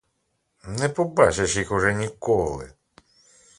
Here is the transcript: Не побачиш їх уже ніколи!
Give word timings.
Не 0.67 0.89
побачиш 0.89 1.55
їх 1.55 1.71
уже 1.71 1.93
ніколи! 1.93 2.73